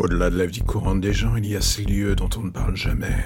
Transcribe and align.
Au-delà 0.00 0.30
de 0.30 0.38
la 0.38 0.46
vie 0.46 0.62
courante 0.62 1.02
des 1.02 1.12
gens, 1.12 1.36
il 1.36 1.44
y 1.44 1.54
a 1.56 1.60
ce 1.60 1.82
lieu 1.82 2.16
dont 2.16 2.30
on 2.38 2.44
ne 2.44 2.50
parle 2.50 2.74
jamais. 2.74 3.22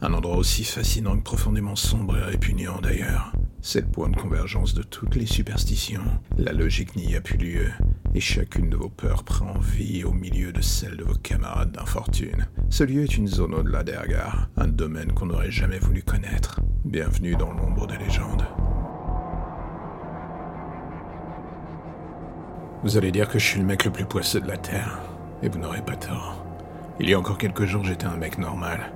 Un 0.00 0.14
endroit 0.14 0.38
aussi 0.38 0.64
fascinant 0.64 1.18
que 1.18 1.22
profondément 1.22 1.76
sombre 1.76 2.16
et 2.16 2.22
répugnant 2.22 2.80
d'ailleurs. 2.80 3.34
C'est 3.60 3.82
le 3.82 3.88
point 3.88 4.08
de 4.08 4.16
convergence 4.16 4.72
de 4.72 4.82
toutes 4.82 5.16
les 5.16 5.26
superstitions. 5.26 6.00
La 6.38 6.54
logique 6.54 6.96
n'y 6.96 7.14
a 7.14 7.20
plus 7.20 7.36
lieu, 7.36 7.66
et 8.14 8.20
chacune 8.20 8.70
de 8.70 8.76
vos 8.76 8.88
peurs 8.88 9.24
prend 9.24 9.52
vie 9.58 10.02
au 10.02 10.12
milieu 10.12 10.50
de 10.50 10.62
celle 10.62 10.96
de 10.96 11.04
vos 11.04 11.12
camarades 11.12 11.72
d'infortune. 11.72 12.46
Ce 12.70 12.84
lieu 12.84 13.02
est 13.02 13.18
une 13.18 13.28
zone 13.28 13.52
au-delà 13.52 13.84
des 13.84 13.96
regards, 13.96 14.48
un 14.56 14.68
domaine 14.68 15.12
qu'on 15.12 15.26
n'aurait 15.26 15.50
jamais 15.50 15.78
voulu 15.78 16.02
connaître. 16.02 16.58
Bienvenue 16.86 17.36
dans 17.36 17.52
l'ombre 17.52 17.86
des 17.86 17.98
légendes. 17.98 18.46
Vous 22.82 22.96
allez 22.96 23.12
dire 23.12 23.28
que 23.28 23.38
je 23.38 23.44
suis 23.44 23.60
le 23.60 23.66
mec 23.66 23.84
le 23.84 23.90
plus 23.90 24.06
poisseux 24.06 24.40
de 24.40 24.48
la 24.48 24.56
Terre, 24.56 25.02
et 25.44 25.48
vous 25.48 25.58
n'aurez 25.58 25.82
pas 25.82 25.96
tort. 25.96 26.42
Il 26.98 27.08
y 27.08 27.14
a 27.14 27.18
encore 27.18 27.38
quelques 27.38 27.66
jours, 27.66 27.84
j'étais 27.84 28.06
un 28.06 28.16
mec 28.16 28.38
normal. 28.38 28.92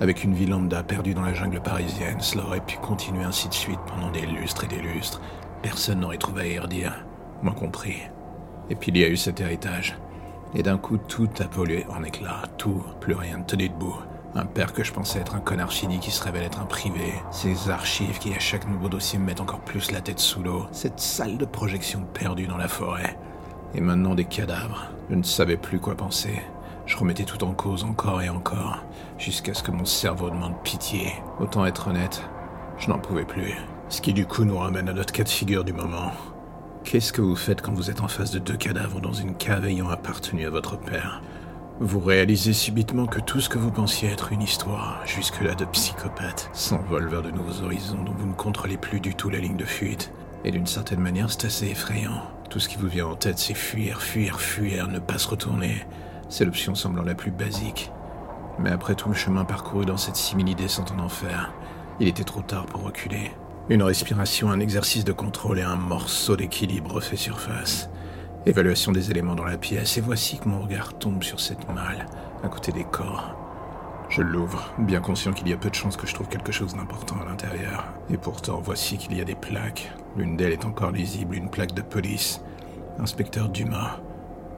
Avec 0.00 0.24
une 0.24 0.34
vie 0.34 0.46
lambda 0.46 0.82
perdue 0.82 1.14
dans 1.14 1.22
la 1.22 1.34
jungle 1.34 1.60
parisienne, 1.60 2.20
cela 2.20 2.44
aurait 2.44 2.64
pu 2.64 2.78
continuer 2.78 3.24
ainsi 3.24 3.48
de 3.48 3.54
suite 3.54 3.78
pendant 3.86 4.10
des 4.10 4.26
lustres 4.26 4.64
et 4.64 4.68
des 4.68 4.80
lustres. 4.80 5.20
Personne 5.62 6.00
n'aurait 6.00 6.16
trouvé 6.16 6.42
à 6.42 6.46
y 6.46 6.58
redire, 6.58 7.04
moi 7.42 7.52
compris. 7.52 7.98
Et 8.70 8.74
puis 8.74 8.90
il 8.90 8.98
y 8.98 9.04
a 9.04 9.08
eu 9.08 9.16
cet 9.16 9.40
héritage. 9.40 9.96
Et 10.54 10.62
d'un 10.62 10.78
coup, 10.78 10.96
tout 10.96 11.28
a 11.40 11.46
volé 11.46 11.84
en 11.90 12.02
éclats, 12.02 12.42
tout, 12.56 12.82
plus 13.00 13.14
rien 13.14 13.38
ne 13.38 13.44
tenait 13.44 13.68
debout. 13.68 13.96
Un 14.36 14.46
père 14.46 14.72
que 14.72 14.82
je 14.82 14.92
pensais 14.92 15.20
être 15.20 15.36
un 15.36 15.40
connard 15.40 15.72
fini 15.72 16.00
qui 16.00 16.10
se 16.10 16.22
révèle 16.22 16.44
être 16.44 16.60
un 16.60 16.66
privé. 16.66 17.12
Ces 17.30 17.70
archives 17.70 18.18
qui 18.18 18.34
à 18.34 18.38
chaque 18.38 18.68
nouveau 18.68 18.88
dossier 18.88 19.18
me 19.18 19.26
mettent 19.26 19.40
encore 19.40 19.60
plus 19.60 19.92
la 19.92 20.00
tête 20.00 20.18
sous 20.18 20.42
l'eau. 20.42 20.66
Cette 20.72 20.98
salle 20.98 21.38
de 21.38 21.44
projection 21.44 22.04
perdue 22.14 22.46
dans 22.46 22.56
la 22.56 22.68
forêt. 22.68 23.16
Et 23.74 23.80
maintenant 23.80 24.14
des 24.14 24.24
cadavres. 24.24 24.88
Je 25.10 25.16
ne 25.16 25.22
savais 25.22 25.56
plus 25.56 25.80
quoi 25.80 25.96
penser. 25.96 26.40
Je 26.86 26.96
remettais 26.96 27.24
tout 27.24 27.42
en 27.44 27.52
cause 27.52 27.84
encore 27.84 28.22
et 28.22 28.28
encore, 28.28 28.84
jusqu'à 29.18 29.54
ce 29.54 29.62
que 29.62 29.70
mon 29.70 29.84
cerveau 29.84 30.30
demande 30.30 30.62
pitié. 30.62 31.12
Autant 31.40 31.64
être 31.64 31.88
honnête, 31.88 32.22
je 32.78 32.88
n'en 32.88 32.98
pouvais 32.98 33.24
plus. 33.24 33.54
Ce 33.88 34.00
qui 34.00 34.12
du 34.12 34.26
coup 34.26 34.44
nous 34.44 34.58
ramène 34.58 34.88
à 34.88 34.92
notre 34.92 35.12
cas 35.12 35.24
de 35.24 35.28
figure 35.28 35.64
du 35.64 35.72
moment. 35.72 36.12
Qu'est-ce 36.84 37.12
que 37.12 37.22
vous 37.22 37.36
faites 37.36 37.62
quand 37.62 37.72
vous 37.72 37.90
êtes 37.90 38.02
en 38.02 38.08
face 38.08 38.30
de 38.30 38.38
deux 38.38 38.56
cadavres 38.56 39.00
dans 39.00 39.12
une 39.12 39.34
cave 39.34 39.66
ayant 39.66 39.88
appartenu 39.88 40.46
à 40.46 40.50
votre 40.50 40.78
père? 40.78 41.22
Vous 41.80 42.00
réalisez 42.00 42.52
subitement 42.52 43.06
que 43.06 43.20
tout 43.20 43.40
ce 43.40 43.48
que 43.48 43.58
vous 43.58 43.72
pensiez 43.72 44.10
être 44.10 44.32
une 44.32 44.42
histoire, 44.42 45.00
jusque-là 45.06 45.54
de 45.54 45.64
psychopathe, 45.64 46.50
s'envole 46.52 47.08
vers 47.08 47.22
de 47.22 47.30
nouveaux 47.30 47.64
horizons 47.64 48.04
dont 48.04 48.12
vous 48.12 48.26
ne 48.26 48.34
contrôlez 48.34 48.76
plus 48.76 49.00
du 49.00 49.14
tout 49.14 49.30
la 49.30 49.38
ligne 49.38 49.56
de 49.56 49.64
fuite. 49.64 50.12
Et 50.44 50.50
d'une 50.50 50.66
certaine 50.66 51.00
manière, 51.00 51.30
c'est 51.30 51.46
assez 51.46 51.66
effrayant. 51.68 52.22
Tout 52.54 52.60
ce 52.60 52.68
qui 52.68 52.76
vous 52.76 52.86
vient 52.86 53.08
en 53.08 53.16
tête, 53.16 53.40
c'est 53.40 53.52
fuir, 53.52 54.00
fuir, 54.00 54.40
fuir, 54.40 54.86
ne 54.86 55.00
pas 55.00 55.18
se 55.18 55.26
retourner. 55.26 55.84
C'est 56.28 56.44
l'option 56.44 56.76
semblant 56.76 57.02
la 57.02 57.16
plus 57.16 57.32
basique. 57.32 57.90
Mais 58.60 58.70
après 58.70 58.94
tout 58.94 59.08
le 59.08 59.14
chemin 59.16 59.44
parcouru 59.44 59.84
dans 59.84 59.96
cette 59.96 60.14
simili-descente 60.14 60.92
en 60.92 61.00
enfer, 61.00 61.52
il 61.98 62.06
était 62.06 62.22
trop 62.22 62.42
tard 62.42 62.66
pour 62.66 62.84
reculer. 62.84 63.32
Une 63.70 63.82
respiration, 63.82 64.52
un 64.52 64.60
exercice 64.60 65.04
de 65.04 65.10
contrôle 65.10 65.58
et 65.58 65.62
un 65.62 65.74
morceau 65.74 66.36
d'équilibre 66.36 67.00
fait 67.00 67.16
surface. 67.16 67.90
Évaluation 68.46 68.92
des 68.92 69.10
éléments 69.10 69.34
dans 69.34 69.42
la 69.42 69.58
pièce, 69.58 69.98
et 69.98 70.00
voici 70.00 70.38
que 70.38 70.48
mon 70.48 70.62
regard 70.62 70.96
tombe 70.96 71.24
sur 71.24 71.40
cette 71.40 71.68
malle, 71.74 72.06
à 72.44 72.46
côté 72.46 72.70
des 72.70 72.84
corps. 72.84 73.43
Je 74.14 74.22
l'ouvre, 74.22 74.72
bien 74.78 75.00
conscient 75.00 75.32
qu'il 75.32 75.48
y 75.48 75.52
a 75.52 75.56
peu 75.56 75.70
de 75.70 75.74
chances 75.74 75.96
que 75.96 76.06
je 76.06 76.14
trouve 76.14 76.28
quelque 76.28 76.52
chose 76.52 76.76
d'important 76.76 77.16
à 77.20 77.24
l'intérieur. 77.24 77.86
Et 78.08 78.16
pourtant, 78.16 78.60
voici 78.62 78.96
qu'il 78.96 79.18
y 79.18 79.20
a 79.20 79.24
des 79.24 79.34
plaques. 79.34 79.90
L'une 80.16 80.36
d'elles 80.36 80.52
est 80.52 80.64
encore 80.64 80.92
lisible, 80.92 81.34
une 81.34 81.50
plaque 81.50 81.74
de 81.74 81.82
police. 81.82 82.40
Inspecteur 83.00 83.48
Dumas. 83.48 83.98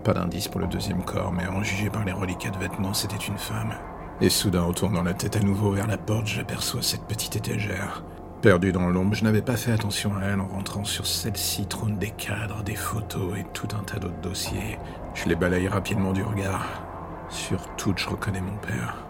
Pas 0.04 0.12
d'indice 0.12 0.48
pour 0.48 0.60
le 0.60 0.66
deuxième 0.66 1.02
corps, 1.02 1.32
mais 1.32 1.46
en 1.46 1.62
juger 1.62 1.88
par 1.88 2.04
les 2.04 2.12
reliquats 2.12 2.50
de 2.50 2.58
vêtements, 2.58 2.92
c'était 2.92 3.16
une 3.16 3.38
femme. 3.38 3.72
Et 4.20 4.28
soudain, 4.28 4.62
en 4.62 4.74
tournant 4.74 5.02
la 5.02 5.14
tête 5.14 5.36
à 5.36 5.40
nouveau 5.40 5.70
vers 5.70 5.86
la 5.86 5.96
porte, 5.96 6.26
j'aperçois 6.26 6.82
cette 6.82 7.06
petite 7.06 7.36
étagère. 7.36 8.04
Perdu 8.42 8.72
dans 8.72 8.90
l'ombre, 8.90 9.14
je 9.14 9.24
n'avais 9.24 9.40
pas 9.40 9.56
fait 9.56 9.72
attention 9.72 10.14
à 10.18 10.24
elle 10.26 10.40
en 10.42 10.48
rentrant 10.48 10.84
sur 10.84 11.06
celle-ci 11.06 11.64
trône 11.64 11.96
des 11.96 12.10
cadres, 12.10 12.62
des 12.62 12.76
photos 12.76 13.38
et 13.38 13.46
tout 13.54 13.68
un 13.74 13.84
tas 13.84 13.98
d'autres 13.98 14.20
dossiers. 14.20 14.78
Je 15.14 15.30
les 15.30 15.34
balaye 15.34 15.66
rapidement 15.66 16.12
du 16.12 16.22
regard. 16.22 16.82
Sur 17.30 17.74
toutes, 17.76 18.00
je 18.00 18.10
reconnais 18.10 18.42
mon 18.42 18.58
père. 18.58 19.05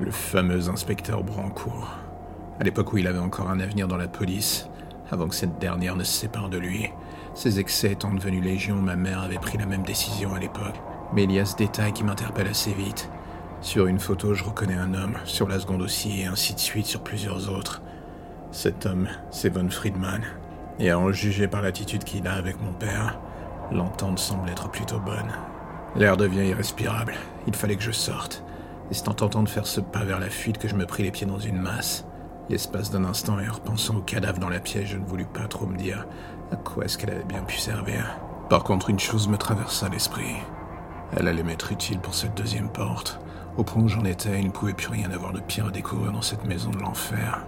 Le 0.00 0.10
fameux 0.10 0.70
inspecteur 0.70 1.22
Brancourt. 1.22 1.98
À 2.58 2.64
l'époque 2.64 2.94
où 2.94 2.96
il 2.96 3.06
avait 3.06 3.18
encore 3.18 3.50
un 3.50 3.60
avenir 3.60 3.86
dans 3.86 3.98
la 3.98 4.08
police, 4.08 4.66
avant 5.10 5.28
que 5.28 5.34
cette 5.34 5.58
dernière 5.58 5.94
ne 5.94 6.04
se 6.04 6.20
sépare 6.20 6.48
de 6.48 6.56
lui. 6.56 6.88
Ses 7.34 7.60
excès 7.60 7.92
étant 7.92 8.14
devenus 8.14 8.42
légion, 8.42 8.76
ma 8.76 8.96
mère 8.96 9.20
avait 9.20 9.38
pris 9.38 9.58
la 9.58 9.66
même 9.66 9.82
décision 9.82 10.32
à 10.34 10.38
l'époque. 10.38 10.80
Mais 11.12 11.24
il 11.24 11.32
y 11.32 11.38
a 11.38 11.44
ce 11.44 11.54
détail 11.54 11.92
qui 11.92 12.02
m'interpelle 12.02 12.48
assez 12.48 12.72
vite. 12.72 13.10
Sur 13.60 13.88
une 13.88 13.98
photo, 13.98 14.32
je 14.32 14.42
reconnais 14.42 14.74
un 14.74 14.94
homme, 14.94 15.18
sur 15.24 15.46
la 15.46 15.60
seconde 15.60 15.82
aussi, 15.82 16.22
et 16.22 16.26
ainsi 16.26 16.54
de 16.54 16.60
suite 16.60 16.86
sur 16.86 17.02
plusieurs 17.02 17.52
autres. 17.52 17.82
Cet 18.52 18.86
homme, 18.86 19.06
c'est 19.30 19.50
Von 19.50 19.68
Friedman. 19.68 20.22
Et 20.78 20.88
à 20.88 20.98
en 20.98 21.12
juger 21.12 21.46
par 21.46 21.60
l'attitude 21.60 22.04
qu'il 22.04 22.26
a 22.26 22.32
avec 22.32 22.58
mon 22.62 22.72
père, 22.72 23.18
l'entente 23.70 24.18
semble 24.18 24.48
être 24.48 24.70
plutôt 24.70 24.98
bonne. 24.98 25.30
L'air 25.94 26.16
devient 26.16 26.48
irrespirable. 26.48 27.12
Il 27.46 27.54
fallait 27.54 27.76
que 27.76 27.82
je 27.82 27.90
sorte. 27.90 28.42
Et 28.90 28.94
c'est 28.94 29.08
en 29.08 29.14
tentant 29.14 29.42
de 29.42 29.48
faire 29.48 29.66
ce 29.66 29.80
pas 29.80 30.04
vers 30.04 30.18
la 30.18 30.30
fuite 30.30 30.58
que 30.58 30.68
je 30.68 30.74
me 30.74 30.86
pris 30.86 31.02
les 31.02 31.10
pieds 31.10 31.26
dans 31.26 31.38
une 31.38 31.60
masse. 31.60 32.04
L'espace 32.48 32.90
d'un 32.90 33.04
instant 33.04 33.38
et 33.38 33.48
en 33.48 33.52
repensant 33.52 33.96
au 33.96 34.00
cadavre 34.00 34.40
dans 34.40 34.48
la 34.48 34.58
pièce, 34.58 34.88
je 34.88 34.96
ne 34.96 35.04
voulus 35.04 35.26
pas 35.26 35.46
trop 35.46 35.66
me 35.66 35.76
dire 35.76 36.06
à 36.50 36.56
quoi 36.56 36.84
est-ce 36.84 36.98
qu'elle 36.98 37.10
avait 37.10 37.24
bien 37.24 37.42
pu 37.42 37.58
servir 37.58 38.18
Par 38.48 38.64
contre, 38.64 38.90
une 38.90 38.98
chose 38.98 39.28
me 39.28 39.38
traversa 39.38 39.88
l'esprit. 39.88 40.34
Elle 41.16 41.28
allait 41.28 41.44
m'être 41.44 41.70
utile 41.70 42.00
pour 42.00 42.14
cette 42.14 42.36
deuxième 42.36 42.68
porte. 42.68 43.20
Au 43.56 43.62
point 43.62 43.82
où 43.82 43.88
j'en 43.88 44.04
étais, 44.04 44.40
il 44.40 44.46
ne 44.46 44.52
pouvait 44.52 44.72
plus 44.72 44.88
rien 44.88 45.10
avoir 45.12 45.32
de 45.32 45.40
pire 45.40 45.66
à 45.66 45.70
découvrir 45.70 46.12
dans 46.12 46.22
cette 46.22 46.44
maison 46.44 46.70
de 46.70 46.78
l'enfer. 46.78 47.46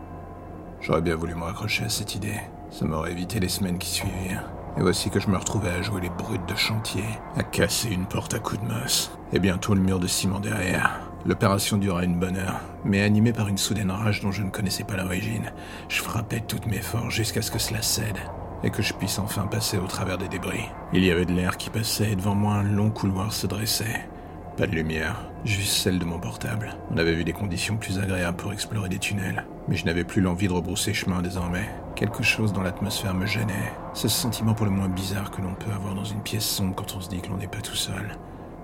J'aurais 0.81 1.03
bien 1.03 1.17
voulu 1.17 1.35
me 1.35 1.45
raccrocher 1.45 1.85
à 1.85 1.89
cette 1.89 2.15
idée. 2.15 2.41
Ça 2.71 2.85
m'aurait 2.85 3.13
évité 3.13 3.41
les 3.41 3.49
semaines 3.49 3.79
qui 3.79 3.89
suivirent. 3.91 4.51
Et 4.77 4.81
voici 4.81 5.11
que 5.11 5.21
je 5.21 5.29
me 5.29 5.37
retrouvais 5.37 5.71
à 5.71 5.83
jouer 5.83 6.01
les 6.01 6.11
brutes 6.11 6.49
de 6.49 6.55
chantier, 6.55 7.05
à 7.37 7.43
casser 7.43 7.91
une 7.91 8.07
porte 8.07 8.35
à 8.35 8.39
coups 8.39 8.61
de 8.63 8.67
mosse, 8.67 9.11
et 9.33 9.39
bientôt 9.39 9.75
le 9.75 9.81
mur 9.81 10.01
de 10.01 10.07
ciment 10.07 10.41
derrière. 10.41 11.12
L'opération 11.25 11.77
dura 11.77 12.05
une 12.05 12.19
bonne 12.19 12.37
heure, 12.37 12.61
mais 12.85 13.03
animé 13.03 13.33
par 13.33 13.47
une 13.47 13.59
soudaine 13.59 13.93
rage 13.93 14.23
dont 14.23 14.33
je 14.33 14.43
ne 14.43 14.51
connaissais 14.51 14.83
pas 14.83 14.97
l'origine, 14.97 15.53
je 15.89 16.03
frappais 16.03 16.41
toutes 16.41 16.67
mes 16.67 16.81
forces 16.81 17.15
jusqu'à 17.15 17.43
ce 17.43 17.51
que 17.53 17.61
cela 17.61 17.81
cède 17.81 18.19
et 18.65 18.71
que 18.71 18.83
je 18.83 18.93
puisse 18.93 19.19
enfin 19.19 19.47
passer 19.47 19.79
au 19.79 19.87
travers 19.87 20.19
des 20.19 20.29
débris. 20.29 20.69
Il 20.93 21.05
y 21.05 21.11
avait 21.11 21.25
de 21.25 21.33
l'air 21.33 21.57
qui 21.57 21.71
passait 21.71 22.13
et 22.13 22.17
devant 22.17 22.35
moi 22.35 22.55
un 22.55 22.65
long 22.65 22.91
couloir 22.91 23.33
se 23.33 23.47
dressait. 23.47 24.09
Pas 24.57 24.67
de 24.67 24.75
lumière, 24.75 25.25
juste 25.45 25.73
celle 25.73 25.99
de 25.99 26.05
mon 26.05 26.19
portable. 26.19 26.77
On 26.91 26.99
avait 26.99 27.15
vu 27.15 27.25
des 27.25 27.33
conditions 27.33 27.77
plus 27.77 27.99
agréables 27.99 28.37
pour 28.37 28.53
explorer 28.53 28.89
des 28.89 28.99
tunnels, 28.99 29.47
mais 29.69 29.77
je 29.77 29.87
n'avais 29.87 30.05
plus 30.05 30.21
l'envie 30.21 30.49
de 30.49 30.53
rebrousser 30.53 30.93
chemin 30.93 31.23
désormais. 31.23 31.69
Quelque 31.95 32.23
chose 32.23 32.53
dans 32.53 32.63
l'atmosphère 32.63 33.15
me 33.15 33.27
gênait. 33.27 33.73
Ce 33.95 34.09
sentiment 34.09 34.55
pour 34.55 34.67
le 34.67 34.73
moins 34.73 34.89
bizarre 34.89 35.31
que 35.31 35.41
l'on 35.41 35.55
peut 35.55 35.73
avoir 35.73 35.95
dans 35.95 36.05
une 36.05 36.21
pièce 36.21 36.45
sombre 36.45 36.75
quand 36.75 36.97
on 36.97 37.01
se 37.01 37.09
dit 37.09 37.21
que 37.21 37.29
l'on 37.29 37.39
n'est 37.39 37.47
pas 37.47 37.61
tout 37.61 37.77
seul. 37.77 38.19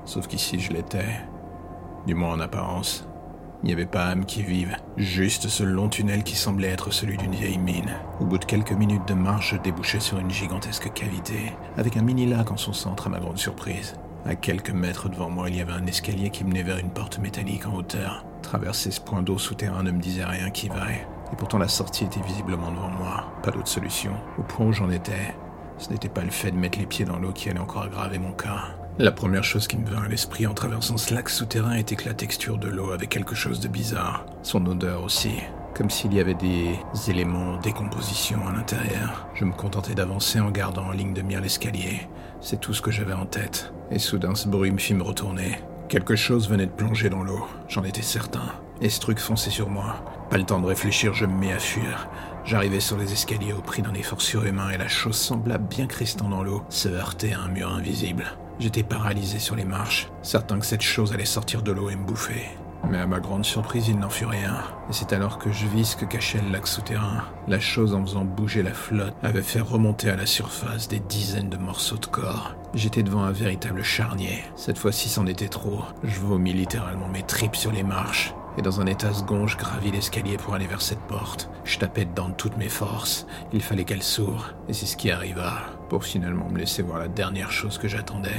Sauf 0.04 0.26
qu'ici 0.26 0.60
je 0.60 0.72
l'étais. 0.72 1.20
Du 2.06 2.14
moins 2.14 2.34
en 2.34 2.40
apparence. 2.40 3.06
Il 3.62 3.66
n'y 3.66 3.72
avait 3.72 3.86
pas 3.86 4.06
âme 4.06 4.24
qui 4.24 4.42
vive, 4.42 4.76
juste 4.96 5.48
ce 5.48 5.64
long 5.64 5.88
tunnel 5.88 6.22
qui 6.22 6.36
semblait 6.36 6.68
être 6.68 6.92
celui 6.92 7.16
d'une 7.16 7.34
vieille 7.34 7.58
mine. 7.58 7.90
Au 8.20 8.24
bout 8.24 8.38
de 8.38 8.44
quelques 8.44 8.72
minutes 8.72 9.08
de 9.08 9.14
marche, 9.14 9.54
je 9.54 9.60
débouchais 9.60 9.98
sur 9.98 10.18
une 10.18 10.30
gigantesque 10.30 10.92
cavité, 10.92 11.52
avec 11.76 11.96
un 11.96 12.02
mini 12.02 12.26
lac 12.26 12.52
en 12.52 12.56
son 12.56 12.72
centre 12.72 13.08
à 13.08 13.10
ma 13.10 13.18
grande 13.18 13.38
surprise. 13.38 13.96
À 14.24 14.36
quelques 14.36 14.70
mètres 14.70 15.08
devant 15.08 15.28
moi, 15.28 15.50
il 15.50 15.56
y 15.56 15.60
avait 15.60 15.72
un 15.72 15.86
escalier 15.86 16.30
qui 16.30 16.44
menait 16.44 16.62
vers 16.62 16.78
une 16.78 16.90
porte 16.90 17.18
métallique 17.18 17.66
en 17.66 17.74
hauteur. 17.74 18.24
Traverser 18.42 18.92
ce 18.92 19.00
point 19.00 19.22
d'eau 19.22 19.38
souterrain 19.38 19.82
ne 19.82 19.90
me 19.90 20.00
disait 20.00 20.24
rien 20.24 20.50
qui 20.50 20.68
vaille. 20.68 21.06
Et 21.32 21.36
pourtant 21.36 21.58
la 21.58 21.68
sortie 21.68 22.04
était 22.04 22.20
visiblement 22.20 22.70
devant 22.70 22.90
moi. 22.90 23.24
Pas 23.42 23.50
d'autre 23.50 23.68
solution. 23.68 24.12
Au 24.38 24.42
point 24.42 24.66
où 24.66 24.72
j'en 24.72 24.90
étais, 24.90 25.34
ce 25.78 25.90
n'était 25.90 26.08
pas 26.08 26.22
le 26.22 26.30
fait 26.30 26.50
de 26.50 26.56
mettre 26.56 26.78
les 26.78 26.86
pieds 26.86 27.04
dans 27.04 27.18
l'eau 27.18 27.32
qui 27.32 27.50
allait 27.50 27.58
encore 27.58 27.82
aggraver 27.82 28.18
mon 28.18 28.32
cas. 28.32 28.76
La 29.00 29.12
première 29.12 29.44
chose 29.44 29.68
qui 29.68 29.76
me 29.76 29.88
vint 29.88 30.02
à 30.02 30.08
l'esprit 30.08 30.48
en 30.48 30.54
traversant 30.54 30.96
ce 30.96 31.14
lac 31.14 31.28
souterrain 31.28 31.74
était 31.74 31.94
que 31.94 32.08
la 32.08 32.14
texture 32.14 32.58
de 32.58 32.66
l'eau 32.66 32.90
avait 32.90 33.06
quelque 33.06 33.36
chose 33.36 33.60
de 33.60 33.68
bizarre. 33.68 34.26
Son 34.42 34.66
odeur 34.66 35.04
aussi. 35.04 35.34
Comme 35.76 35.88
s'il 35.88 36.12
y 36.12 36.18
avait 36.18 36.34
des 36.34 36.74
éléments 37.06 37.52
en 37.52 37.60
décomposition 37.60 38.40
à 38.48 38.52
l'intérieur. 38.52 39.28
Je 39.36 39.44
me 39.44 39.52
contentais 39.52 39.94
d'avancer 39.94 40.40
en 40.40 40.50
gardant 40.50 40.86
en 40.86 40.90
ligne 40.90 41.14
de 41.14 41.22
mire 41.22 41.40
l'escalier. 41.40 42.08
C'est 42.40 42.60
tout 42.60 42.74
ce 42.74 42.82
que 42.82 42.90
j'avais 42.90 43.12
en 43.12 43.24
tête. 43.24 43.72
Et 43.92 44.00
soudain, 44.00 44.34
ce 44.34 44.48
bruit 44.48 44.72
me 44.72 44.78
fit 44.78 44.94
me 44.94 45.04
retourner. 45.04 45.60
Quelque 45.88 46.16
chose 46.16 46.48
venait 46.48 46.66
de 46.66 46.72
plonger 46.72 47.08
dans 47.08 47.22
l'eau, 47.22 47.46
j'en 47.68 47.84
étais 47.84 48.02
certain. 48.02 48.52
Et 48.80 48.90
ce 48.90 48.98
truc 48.98 49.20
fonçait 49.20 49.50
sur 49.50 49.70
moi. 49.70 50.02
Pas 50.28 50.38
le 50.38 50.44
temps 50.44 50.60
de 50.60 50.66
réfléchir, 50.66 51.14
je 51.14 51.24
me 51.24 51.38
mets 51.38 51.52
à 51.52 51.60
fuir. 51.60 52.08
J'arrivais 52.44 52.80
sur 52.80 52.98
les 52.98 53.12
escaliers 53.12 53.52
au 53.52 53.62
prix 53.62 53.82
d'un 53.82 53.94
effort 53.94 54.22
surhumain 54.22 54.70
et 54.70 54.76
la 54.76 54.88
chose 54.88 55.16
sembla 55.16 55.58
bien 55.58 55.86
cristant 55.86 56.28
dans 56.28 56.42
l'eau, 56.42 56.64
se 56.68 56.88
heurter 56.88 57.32
à 57.32 57.42
un 57.42 57.48
mur 57.48 57.72
invisible. 57.72 58.24
J'étais 58.60 58.82
paralysé 58.82 59.38
sur 59.38 59.54
les 59.54 59.64
marches, 59.64 60.08
certain 60.22 60.58
que 60.58 60.66
cette 60.66 60.82
chose 60.82 61.12
allait 61.12 61.24
sortir 61.24 61.62
de 61.62 61.70
l'eau 61.72 61.90
et 61.90 61.96
me 61.96 62.04
bouffer. 62.04 62.48
Mais 62.88 62.98
à 62.98 63.06
ma 63.06 63.20
grande 63.20 63.44
surprise, 63.44 63.88
il 63.88 63.98
n'en 63.98 64.08
fut 64.08 64.24
rien. 64.24 64.56
Et 64.88 64.92
c'est 64.92 65.12
alors 65.12 65.38
que 65.38 65.52
je 65.52 65.66
vis 65.66 65.84
ce 65.84 65.96
que 65.96 66.04
cachait 66.04 66.40
le 66.40 66.50
lac 66.50 66.66
souterrain. 66.66 67.24
La 67.46 67.60
chose, 67.60 67.94
en 67.94 68.02
faisant 68.04 68.24
bouger 68.24 68.62
la 68.62 68.72
flotte, 68.72 69.14
avait 69.22 69.42
fait 69.42 69.60
remonter 69.60 70.10
à 70.10 70.16
la 70.16 70.26
surface 70.26 70.88
des 70.88 71.00
dizaines 71.00 71.50
de 71.50 71.56
morceaux 71.56 71.98
de 71.98 72.06
corps. 72.06 72.54
J'étais 72.74 73.02
devant 73.02 73.22
un 73.24 73.32
véritable 73.32 73.82
charnier. 73.82 74.42
Cette 74.56 74.78
fois-ci, 74.78 75.08
c'en 75.08 75.26
était 75.26 75.48
trop. 75.48 75.82
Je 76.02 76.20
vomis 76.20 76.52
littéralement 76.52 77.08
mes 77.08 77.22
tripes 77.22 77.56
sur 77.56 77.72
les 77.72 77.82
marches. 77.82 78.34
Et 78.56 78.62
dans 78.62 78.80
un 78.80 78.86
état 78.86 79.12
second, 79.12 79.46
je 79.46 79.56
gravis 79.56 79.92
l'escalier 79.92 80.36
pour 80.36 80.54
aller 80.54 80.66
vers 80.66 80.82
cette 80.82 81.00
porte. 81.00 81.50
Je 81.64 81.78
tapais 81.78 82.06
dedans 82.06 82.30
de 82.30 82.34
toutes 82.34 82.56
mes 82.56 82.68
forces. 82.68 83.26
Il 83.52 83.62
fallait 83.62 83.84
qu'elle 83.84 84.02
s'ouvre. 84.02 84.54
Et 84.68 84.72
c'est 84.72 84.86
ce 84.86 84.96
qui 84.96 85.10
arriva. 85.10 85.77
Pour 85.88 86.04
finalement 86.04 86.48
me 86.50 86.58
laisser 86.58 86.82
voir 86.82 86.98
la 86.98 87.08
dernière 87.08 87.50
chose 87.50 87.78
que 87.78 87.88
j'attendais. 87.88 88.30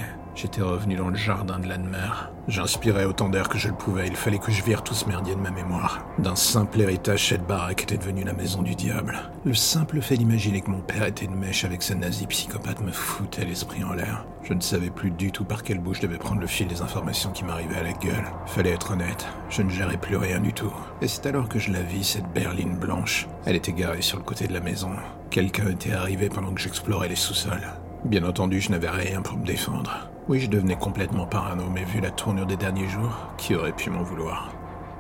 J'étais 0.42 0.62
revenu 0.62 0.96
dans 0.96 1.10
le 1.10 1.18
jardin 1.18 1.60
de 1.60 1.68
l'Anne-Mer. 1.68 2.32
J'inspirais 2.48 3.04
autant 3.04 3.28
d'air 3.28 3.50
que 3.50 3.58
je 3.58 3.68
le 3.68 3.74
pouvais, 3.74 4.08
il 4.08 4.16
fallait 4.16 4.40
que 4.40 4.54
je 4.54 4.64
vire 4.64 4.84
tout 4.84 4.94
ce 4.94 5.06
merdier 5.06 5.36
de 5.36 5.42
ma 5.42 5.52
mémoire. 5.52 6.00
D'un 6.18 6.38
simple 6.38 6.80
héritage, 6.80 7.28
cette 7.28 7.46
baraque 7.46 7.84
était 7.84 7.98
devenue 7.98 8.24
la 8.24 8.32
maison 8.32 8.62
du 8.62 8.74
diable. 8.74 9.20
Le 9.44 9.54
simple 9.54 10.00
fait 10.00 10.16
d'imaginer 10.16 10.62
que 10.62 10.72
mon 10.72 10.80
père 10.80 11.04
était 11.04 11.28
de 11.28 11.36
mèche 11.36 11.66
avec 11.66 11.84
ce 11.84 11.94
nazi 11.94 12.26
psychopathe 12.26 12.80
me 12.80 12.94
foutait 12.94 13.44
l'esprit 13.44 13.84
en 13.84 13.92
l'air. 13.92 14.26
Je 14.44 14.54
ne 14.54 14.62
savais 14.62 14.92
plus 14.92 15.12
du 15.12 15.34
tout 15.34 15.44
par 15.44 15.62
quelle 15.62 15.80
bouche 15.80 15.98
je 15.98 16.04
devais 16.04 16.18
prendre 16.18 16.40
le 16.40 16.48
fil 16.48 16.68
des 16.68 16.82
informations 16.82 17.32
qui 17.32 17.44
m'arrivaient 17.44 17.80
à 17.80 17.84
la 17.84 17.92
gueule. 17.92 18.32
Fallait 18.46 18.72
être 18.72 18.92
honnête, 18.92 19.28
je 19.50 19.62
ne 19.62 19.70
gérais 19.70 19.98
plus 19.98 20.16
rien 20.16 20.40
du 20.40 20.54
tout. 20.54 20.74
Et 21.02 21.10
c'est 21.10 21.26
alors 21.26 21.50
que 21.50 21.60
je 21.60 21.74
la 21.74 21.82
vis, 21.82 22.06
cette 22.06 22.32
berline 22.32 22.78
blanche. 22.78 23.28
Elle 23.46 23.58
était 23.58 23.74
garée 23.74 24.02
sur 24.02 24.18
le 24.18 24.24
côté 24.24 24.48
de 24.48 24.54
la 24.54 24.62
maison. 24.62 24.92
Quelqu'un 25.32 25.68
était 25.68 25.92
arrivé 25.92 26.30
pendant 26.30 26.54
que 26.54 26.62
j'explorais 26.62 27.10
les 27.10 27.18
sous-sols. 27.18 27.74
Bien 28.06 28.24
entendu, 28.24 28.62
je 28.62 28.72
n'avais 28.72 28.90
rien 28.90 29.22
pour 29.22 29.36
me 29.36 29.46
défendre. 29.46 30.09
Oui, 30.30 30.40
je 30.40 30.48
devenais 30.48 30.76
complètement 30.76 31.26
parano, 31.26 31.64
mais 31.74 31.84
vu 31.84 32.02
la 32.02 32.12
tournure 32.12 32.46
des 32.46 32.56
derniers 32.56 32.88
jours, 32.88 33.18
qui 33.38 33.56
aurait 33.56 33.72
pu 33.72 33.90
m'en 33.90 34.04
vouloir? 34.04 34.54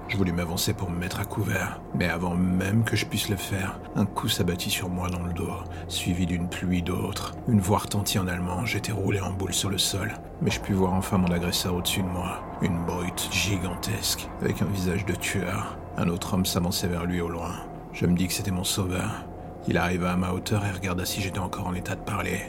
Je 0.08 0.18
voulus 0.18 0.32
m'avancer 0.32 0.74
pour 0.74 0.90
me 0.90 0.98
mettre 0.98 1.20
à 1.20 1.24
couvert, 1.24 1.80
mais 1.94 2.10
avant 2.10 2.34
même 2.34 2.84
que 2.84 2.96
je 2.96 3.06
puisse 3.06 3.30
le 3.30 3.36
faire, 3.36 3.80
un 3.96 4.08
coup 4.08 4.28
s'abattit 4.28 4.72
sur 4.72 4.90
moi 4.90 5.08
dans 5.08 5.22
le 5.22 5.32
dos, 5.32 5.54
suivi 5.88 6.26
d'une 6.26 6.50
pluie 6.50 6.82
d'autres. 6.82 7.36
Une 7.48 7.60
voix 7.60 7.78
retentit 7.78 8.18
en 8.18 8.28
allemand, 8.28 8.66
j'étais 8.66 8.92
roulé 8.92 9.22
en 9.22 9.30
boule 9.30 9.54
sur 9.54 9.70
le 9.70 9.78
sol, 9.78 10.12
mais 10.42 10.50
je 10.50 10.62
pus 10.62 10.74
voir 10.74 10.94
enfin 10.94 11.20
mon 11.20 11.32
agresseur 11.32 11.76
au-dessus 11.76 12.02
de 12.02 12.08
moi, 12.08 12.42
une 12.64 12.84
brute 12.86 13.30
gigantesque, 13.32 14.28
avec 14.42 14.64
un 14.64 14.66
visage 14.74 15.06
de 15.06 15.14
tueur. 15.14 15.78
Un 15.98 16.08
autre 16.08 16.34
homme 16.34 16.48
s'avançait 16.48 16.88
vers 16.88 17.06
lui 17.06 17.22
au 17.22 17.30
loin. 17.30 17.52
Je 17.94 18.08
me 18.08 18.16
dis 18.16 18.26
que 18.26 18.34
c'était 18.34 18.50
mon 18.50 18.64
sauveur. 18.64 19.26
Il 19.68 19.78
arriva 19.78 20.12
à 20.12 20.18
ma 20.18 20.32
hauteur 20.32 20.66
et 20.66 20.72
regarda 20.72 21.06
si 21.06 21.22
j'étais 21.22 21.38
encore 21.38 21.68
en 21.68 21.76
état 21.76 21.94
de 21.94 22.02
parler. 22.02 22.42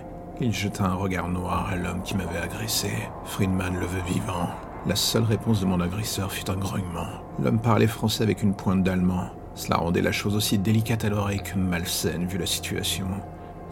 Il 0.43 0.55
jeta 0.55 0.87
un 0.87 0.95
regard 0.95 1.29
noir 1.29 1.69
à 1.71 1.77
l'homme 1.77 2.03
qui 2.03 2.17
m'avait 2.17 2.39
agressé. 2.39 2.91
Friedman 3.27 3.79
le 3.79 3.85
veut 3.85 4.03
vivant. 4.07 4.49
La 4.87 4.97
seule 4.97 5.25
réponse 5.25 5.61
de 5.61 5.67
mon 5.67 5.81
agresseur 5.81 6.33
fut 6.33 6.51
un 6.51 6.57
grognement. 6.57 7.09
L'homme 7.43 7.61
parlait 7.61 7.87
français 7.87 8.23
avec 8.23 8.43
une 8.43 8.55
pointe 8.55 8.83
d'allemand. 8.83 9.29
Cela 9.55 9.77
rendait 9.77 10.01
la 10.01 10.13
chose 10.13 10.37
aussi 10.37 10.57
délicate 10.57 11.05
à 11.05 11.11
l'oreille 11.11 11.43
que 11.43 11.59
malsaine 11.59 12.27
vu 12.27 12.39
la 12.39 12.47
situation. 12.47 13.07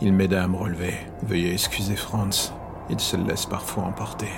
Il 0.03 0.12
m'aida 0.12 0.44
à 0.44 0.49
me 0.49 0.56
relever. 0.56 0.93
Veuillez 1.23 1.55
excuser 1.55 1.97
Franz. 1.97 2.53
Il 2.91 3.00
se 3.00 3.17
laisse 3.17 3.47
parfois 3.47 3.85
emporter. 3.85 4.29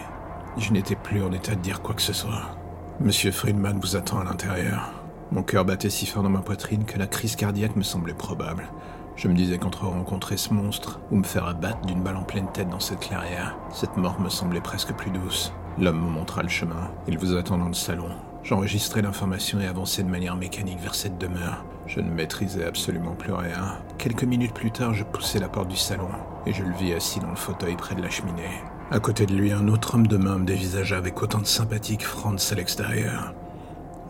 Je 0.57 0.73
n'étais 0.73 0.95
plus 0.95 1.25
en 1.25 1.33
état 1.33 1.57
de 1.57 1.61
dire 1.61 1.83
quoi 1.83 1.97
que 1.97 2.03
ce 2.03 2.13
soit. 2.13 2.57
Monsieur 3.01 3.33
Friedman 3.33 3.81
vous 3.81 3.97
attend 3.97 4.21
à 4.21 4.25
l'intérieur. 4.25 4.93
Mon 5.33 5.43
cœur 5.43 5.65
battait 5.65 5.91
si 5.91 6.07
fort 6.07 6.23
dans 6.23 6.31
ma 6.31 6.43
poitrine 6.43 6.85
que 6.85 6.99
la 6.99 7.09
crise 7.09 7.35
cardiaque 7.35 7.75
me 7.75 7.83
semblait 7.83 8.15
probable. 8.15 8.69
Je 9.17 9.29
me 9.29 9.35
disais 9.35 9.59
qu'entre 9.59 9.85
rencontrer 9.85 10.37
ce 10.37 10.55
monstre 10.55 11.01
ou 11.11 11.17
me 11.17 11.25
faire 11.25 11.47
abattre 11.47 11.85
d'une 11.87 12.03
balle 12.03 12.17
en 12.17 12.23
pleine 12.23 12.51
tête 12.53 12.71
dans 12.71 12.81
cette 12.81 13.01
clairière, 13.01 13.57
cette 13.73 13.97
mort 13.97 14.21
me 14.21 14.29
semblait 14.29 14.61
presque 14.61 14.95
plus 14.95 15.11
douce. 15.11 15.53
L'homme 15.79 16.01
me 16.05 16.11
montra 16.11 16.43
le 16.43 16.49
chemin. 16.49 16.91
Il 17.07 17.19
vous 17.19 17.37
attend 17.37 17.59
dans 17.59 17.69
le 17.69 17.75
salon. 17.75 18.09
J'enregistrai 18.43 19.03
l'information 19.03 19.61
et 19.61 19.67
avançai 19.67 20.03
de 20.03 20.09
manière 20.09 20.37
mécanique 20.37 20.81
vers 20.81 20.95
cette 20.95 21.19
demeure. 21.19 21.65
Je 21.87 22.01
ne 22.01 22.11
maîtrisais 22.11 22.65
absolument 22.65 23.15
plus 23.15 23.33
rien. 23.33 23.79
Quelques 23.99 24.25
minutes 24.25 24.55
plus 24.55 24.71
tard, 24.71 24.95
je 24.95 25.05
poussai 25.05 25.39
la 25.39 25.49
porte 25.49 25.69
du 25.69 25.77
salon 25.77 26.09
et 26.47 26.53
je 26.53 26.63
le 26.63 26.75
vis 26.75 26.95
assis 26.95 27.21
dans 27.21 27.31
le 27.31 27.37
fauteuil 27.37 27.77
près 27.77 27.95
de 27.95 28.03
la 28.03 28.11
cheminée. 28.11 28.63
À 28.91 29.01
côté 29.01 29.27
de 29.27 29.35
lui, 29.35 29.53
un 29.53 29.69
autre 29.69 29.95
homme 29.95 30.07
de 30.07 30.17
main 30.17 30.39
me 30.39 30.47
dévisagea 30.47 30.97
avec 30.97 31.23
autant 31.23 31.39
de 31.39 31.47
sympathie 31.47 31.99
que 31.99 32.05
Franz 32.05 32.53
à 32.53 32.57
l'extérieur. 32.57 33.35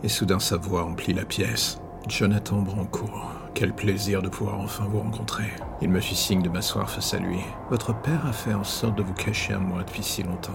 Et 0.03 0.09
soudain, 0.09 0.39
sa 0.39 0.57
voix 0.57 0.85
emplit 0.85 1.13
la 1.13 1.25
pièce. 1.25 1.79
Jonathan 2.07 2.61
Brancourt. 2.61 3.40
Quel 3.53 3.73
plaisir 3.73 4.21
de 4.21 4.29
pouvoir 4.29 4.59
enfin 4.59 4.85
vous 4.85 4.99
rencontrer. 4.99 5.51
Il 5.81 5.89
me 5.89 5.99
fit 5.99 6.15
signe 6.15 6.41
de 6.41 6.49
m'asseoir 6.49 6.89
face 6.89 7.13
à 7.13 7.19
lui. 7.19 7.39
Votre 7.69 7.93
père 7.93 8.25
a 8.25 8.33
fait 8.33 8.53
en 8.53 8.63
sorte 8.63 8.97
de 8.97 9.03
vous 9.03 9.13
cacher 9.13 9.53
à 9.53 9.59
moi 9.59 9.83
depuis 9.83 10.03
si 10.03 10.23
longtemps. 10.23 10.51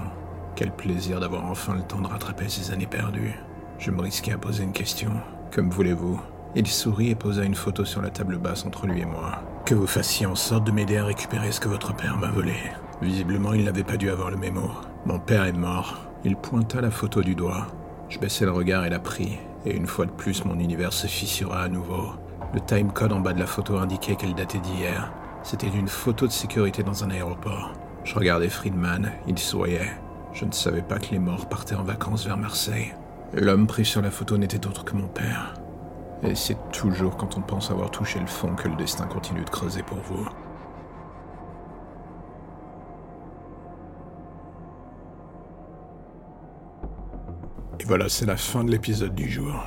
Quel 0.54 0.72
plaisir 0.72 1.20
d'avoir 1.20 1.44
enfin 1.44 1.74
le 1.74 1.82
temps 1.82 2.00
de 2.00 2.06
rattraper 2.06 2.48
ces 2.48 2.72
années 2.72 2.86
perdues. 2.86 3.38
Je 3.78 3.90
me 3.90 4.00
risquais 4.00 4.32
à 4.32 4.38
poser 4.38 4.64
une 4.64 4.72
question. 4.72 5.12
Comme 5.54 5.70
voulez-vous? 5.70 6.20
Il 6.54 6.66
sourit 6.66 7.10
et 7.10 7.14
posa 7.14 7.44
une 7.44 7.54
photo 7.54 7.84
sur 7.84 8.00
la 8.00 8.08
table 8.08 8.38
basse 8.38 8.64
entre 8.64 8.86
lui 8.86 9.02
et 9.02 9.06
moi. 9.06 9.42
Que 9.66 9.74
vous 9.74 9.86
fassiez 9.86 10.24
en 10.24 10.34
sorte 10.34 10.64
de 10.64 10.72
m'aider 10.72 10.96
à 10.96 11.04
récupérer 11.04 11.52
ce 11.52 11.60
que 11.60 11.68
votre 11.68 11.94
père 11.94 12.16
m'a 12.16 12.30
volé. 12.30 12.56
Visiblement, 13.02 13.52
il 13.52 13.64
n'avait 13.64 13.84
pas 13.84 13.98
dû 13.98 14.08
avoir 14.08 14.30
le 14.30 14.38
mémo. 14.38 14.70
Mon 15.04 15.18
père 15.18 15.44
est 15.44 15.52
mort. 15.52 15.98
Il 16.24 16.34
pointa 16.34 16.80
la 16.80 16.90
photo 16.90 17.20
du 17.20 17.34
doigt. 17.34 17.66
Je 18.08 18.18
baissai 18.18 18.46
le 18.46 18.52
regard 18.52 18.86
et 18.86 18.90
la 18.90 19.00
pris, 19.00 19.38
et 19.66 19.76
une 19.76 19.86
fois 19.86 20.06
de 20.06 20.12
plus, 20.12 20.44
mon 20.44 20.58
univers 20.58 20.92
se 20.92 21.06
fissura 21.06 21.60
à 21.60 21.68
nouveau. 21.68 22.12
Le 22.54 22.60
timecode 22.60 23.12
en 23.12 23.20
bas 23.20 23.32
de 23.32 23.40
la 23.40 23.46
photo 23.46 23.76
indiquait 23.78 24.16
qu'elle 24.16 24.34
datait 24.34 24.58
d'hier. 24.58 25.12
C'était 25.42 25.68
une 25.68 25.88
photo 25.88 26.26
de 26.26 26.32
sécurité 26.32 26.82
dans 26.82 27.04
un 27.04 27.10
aéroport. 27.10 27.72
Je 28.04 28.14
regardais 28.14 28.48
Friedman, 28.48 29.12
il 29.26 29.38
souriait. 29.38 29.92
Je 30.32 30.44
ne 30.44 30.52
savais 30.52 30.82
pas 30.82 30.98
que 30.98 31.10
les 31.10 31.18
morts 31.18 31.48
partaient 31.48 31.74
en 31.74 31.82
vacances 31.82 32.26
vers 32.26 32.36
Marseille. 32.36 32.94
L'homme 33.32 33.66
pris 33.66 33.84
sur 33.84 34.02
la 34.02 34.10
photo 34.10 34.38
n'était 34.38 34.66
autre 34.66 34.84
que 34.84 34.94
mon 34.94 35.08
père. 35.08 35.54
Et 36.22 36.34
c'est 36.34 36.56
toujours 36.72 37.16
quand 37.16 37.36
on 37.36 37.42
pense 37.42 37.70
avoir 37.70 37.90
touché 37.90 38.18
le 38.18 38.26
fond 38.26 38.54
que 38.54 38.68
le 38.68 38.76
destin 38.76 39.06
continue 39.06 39.44
de 39.44 39.50
creuser 39.50 39.82
pour 39.82 39.98
vous. 39.98 40.26
Et 47.80 47.84
voilà, 47.84 48.08
c'est 48.08 48.26
la 48.26 48.36
fin 48.36 48.64
de 48.64 48.70
l'épisode 48.70 49.14
du 49.14 49.30
jour. 49.30 49.66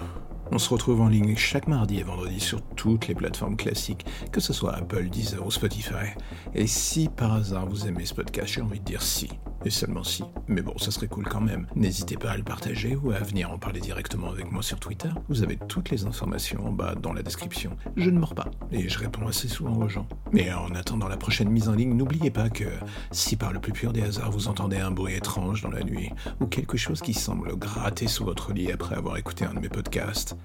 On 0.51 0.57
se 0.57 0.69
retrouve 0.69 1.01
en 1.01 1.07
ligne 1.07 1.36
chaque 1.36 1.68
mardi 1.68 2.00
et 2.00 2.04
vendredi 2.04 2.40
sur 2.40 2.62
toutes 2.75 3.07
les 3.07 3.13
plateformes 3.13 3.56
classiques, 3.56 4.06
que 4.31 4.40
ce 4.40 4.51
soit 4.51 4.74
Apple, 4.74 5.10
Deezer 5.10 5.46
ou 5.46 5.51
Spotify. 5.51 6.16
Et 6.56 6.66
si 6.66 7.07
par 7.07 7.34
hasard 7.34 7.68
vous 7.68 7.88
aimez 7.88 8.06
ce 8.06 8.16
podcast, 8.16 8.48
j'ai 8.48 8.62
envie 8.62 8.80
de 8.80 8.86
dire 8.86 9.04
si, 9.04 9.30
et 9.65 9.69
seulement 9.69 10.03
si. 10.03 10.23
Mais 10.47 10.61
bon, 10.61 10.77
ça 10.77 10.91
serait 10.91 11.07
cool 11.07 11.25
quand 11.25 11.41
même. 11.41 11.67
N'hésitez 11.75 12.17
pas 12.17 12.31
à 12.31 12.38
le 12.38 12.44
partager 12.44 12.95
ou 12.95 13.11
à 13.11 13.19
venir 13.19 13.51
en 13.51 13.57
parler 13.57 13.79
directement 13.79 14.29
avec 14.29 14.51
moi 14.51 14.63
sur 14.63 14.79
Twitter. 14.79 15.09
Vous 15.27 15.44
avez 15.44 15.57
toutes 15.67 15.89
les 15.89 16.06
informations 16.06 16.67
en 16.67 16.71
bas 16.71 16.95
dans 16.95 17.13
la 17.13 17.21
description. 17.21 17.75
Je 17.95 18.09
ne 18.09 18.19
mords 18.19 18.35
pas 18.35 18.50
et 18.71 18.88
je 18.89 19.00
réponds 19.00 19.27
assez 19.27 19.47
souvent 19.47 19.75
aux 19.77 19.89
gens. 19.89 20.07
Mais 20.31 20.51
en 20.53 20.73
attendant 20.75 21.07
la 21.07 21.17
prochaine 21.17 21.50
mise 21.50 21.69
en 21.69 21.73
ligne, 21.73 21.95
n'oubliez 21.95 22.31
pas 22.31 22.50
que 22.50 22.65
si 23.11 23.35
par 23.35 23.53
le 23.53 23.59
plus 23.59 23.73
pur 23.73 23.94
des 23.94 24.01
hasards 24.01 24.31
vous 24.31 24.47
entendez 24.47 24.77
un 24.77 24.91
bruit 24.91 25.15
étrange 25.15 25.62
dans 25.62 25.71
la 25.71 25.83
nuit 25.83 26.09
ou 26.39 26.45
quelque 26.45 26.77
chose 26.77 27.01
qui 27.01 27.13
semble 27.13 27.55
gratter 27.55 28.07
sous 28.07 28.25
votre 28.25 28.53
lit 28.53 28.71
après 28.71 28.95
avoir 28.95 29.17
écouté 29.17 29.45
un 29.45 29.53
de 29.53 29.60
mes 29.60 29.69
podcasts, 29.69 30.36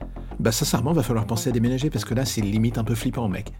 bah 0.40 0.52
sincèrement, 0.52 0.92
va 0.92 1.02
falloir 1.02 1.26
penser 1.26 1.50
à 1.50 1.52
déménager 1.52 1.90
parce 1.90 2.04
que 2.04 2.14
là, 2.14 2.24
c'est 2.24 2.40
limite 2.40 2.78
un 2.78 2.84
peu 2.84 2.94
flippant, 2.94 3.28
mec. 3.28 3.52